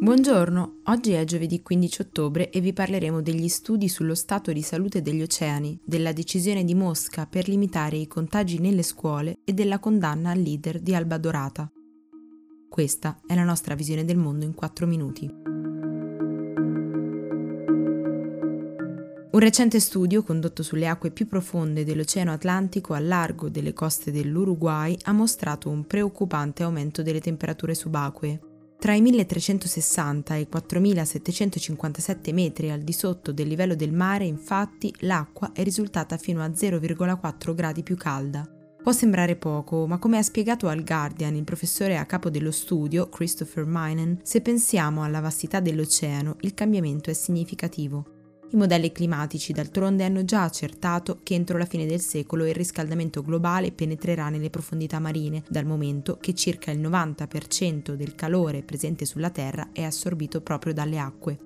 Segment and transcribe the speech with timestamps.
[0.00, 5.02] Buongiorno, oggi è giovedì 15 ottobre e vi parleremo degli studi sullo stato di salute
[5.02, 10.30] degli oceani, della decisione di Mosca per limitare i contagi nelle scuole e della condanna
[10.30, 11.68] al leader di Alba Dorata.
[12.68, 15.28] Questa è la nostra visione del mondo in 4 minuti.
[19.30, 24.96] Un recente studio condotto sulle acque più profonde dell'Oceano Atlantico a largo delle coste dell'Uruguay
[25.02, 28.47] ha mostrato un preoccupante aumento delle temperature subacquee.
[28.78, 34.94] Tra i 1360 e i 4757 metri al di sotto del livello del mare, infatti,
[35.00, 38.48] l'acqua è risultata fino a 0,4 gradi più calda.
[38.80, 43.08] Può sembrare poco, ma come ha spiegato al Guardian il professore a capo dello studio,
[43.08, 48.17] Christopher Minen, se pensiamo alla vastità dell'oceano, il cambiamento è significativo.
[48.50, 53.20] I modelli climatici d'altronde hanno già accertato che entro la fine del secolo il riscaldamento
[53.20, 59.28] globale penetrerà nelle profondità marine, dal momento che circa il 90% del calore presente sulla
[59.28, 61.38] Terra è assorbito proprio dalle acque.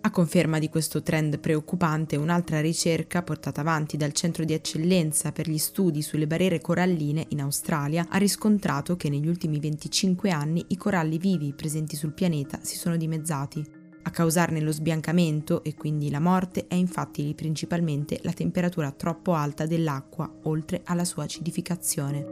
[0.00, 5.50] A conferma di questo trend preoccupante, un'altra ricerca portata avanti dal Centro di Eccellenza per
[5.50, 10.76] gli studi sulle barriere coralline in Australia ha riscontrato che negli ultimi 25 anni i
[10.78, 13.85] coralli vivi presenti sul pianeta si sono dimezzati.
[14.06, 19.66] A causarne lo sbiancamento e quindi la morte è infatti principalmente la temperatura troppo alta
[19.66, 22.24] dell'acqua, oltre alla sua acidificazione.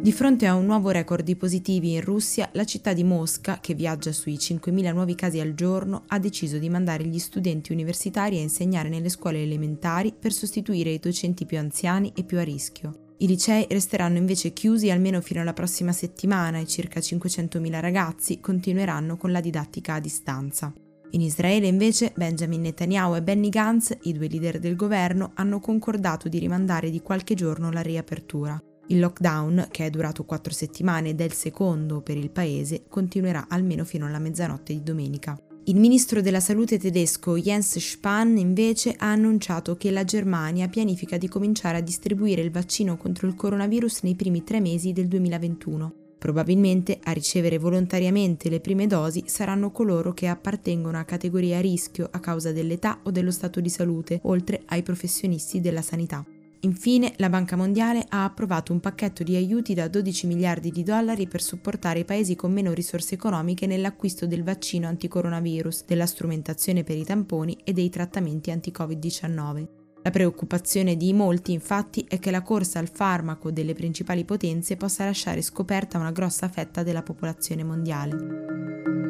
[0.00, 3.74] Di fronte a un nuovo record di positivi in Russia, la città di Mosca, che
[3.74, 8.42] viaggia sui 5.000 nuovi casi al giorno, ha deciso di mandare gli studenti universitari a
[8.42, 13.11] insegnare nelle scuole elementari per sostituire i docenti più anziani e più a rischio.
[13.22, 19.16] I licei resteranno invece chiusi almeno fino alla prossima settimana e circa 500.000 ragazzi continueranno
[19.16, 20.72] con la didattica a distanza.
[21.10, 26.28] In Israele invece Benjamin Netanyahu e Benny Gantz, i due leader del governo, hanno concordato
[26.28, 28.60] di rimandare di qualche giorno la riapertura.
[28.88, 33.46] Il lockdown, che è durato quattro settimane ed è il secondo per il paese, continuerà
[33.48, 35.40] almeno fino alla mezzanotte di domenica.
[35.66, 41.28] Il ministro della salute tedesco Jens Spahn invece ha annunciato che la Germania pianifica di
[41.28, 45.94] cominciare a distribuire il vaccino contro il coronavirus nei primi tre mesi del 2021.
[46.18, 52.08] Probabilmente a ricevere volontariamente le prime dosi saranno coloro che appartengono a categorie a rischio
[52.10, 56.26] a causa dell'età o dello stato di salute, oltre ai professionisti della sanità.
[56.64, 61.26] Infine, la Banca Mondiale ha approvato un pacchetto di aiuti da 12 miliardi di dollari
[61.26, 66.96] per supportare i paesi con meno risorse economiche nell'acquisto del vaccino anticoronavirus, della strumentazione per
[66.96, 69.66] i tamponi e dei trattamenti anti-Covid-19.
[70.04, 75.04] La preoccupazione di molti, infatti, è che la corsa al farmaco delle principali potenze possa
[75.04, 79.01] lasciare scoperta una grossa fetta della popolazione mondiale.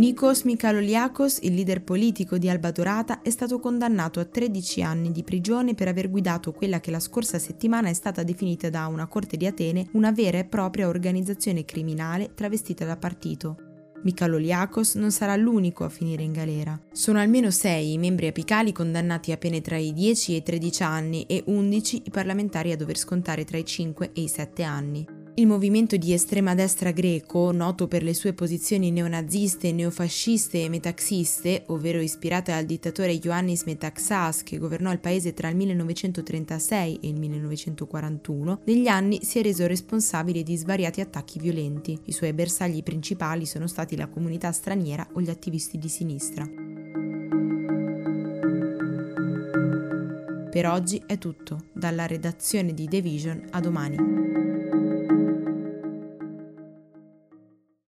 [0.00, 5.22] Nikos Michaloliakos, il leader politico di Alba Dorata, è stato condannato a 13 anni di
[5.22, 9.36] prigione per aver guidato quella che la scorsa settimana è stata definita da una corte
[9.36, 13.56] di Atene una vera e propria organizzazione criminale travestita da partito.
[14.02, 16.80] Michaloliakos non sarà l'unico a finire in galera.
[16.92, 20.82] Sono almeno sei i membri apicali condannati a pene tra i 10 e i 13
[20.82, 25.19] anni e 11 i parlamentari a dover scontare tra i 5 e i 7 anni.
[25.40, 31.62] Il movimento di estrema destra greco, noto per le sue posizioni neonaziste, neofasciste e metaxiste,
[31.68, 37.18] ovvero ispirate al dittatore Ioannis Metaxas che governò il paese tra il 1936 e il
[37.18, 41.98] 1941, negli anni si è reso responsabile di svariati attacchi violenti.
[42.04, 46.46] I suoi bersagli principali sono stati la comunità straniera o gli attivisti di sinistra.
[50.50, 54.39] Per oggi è tutto, dalla redazione di The Vision a domani.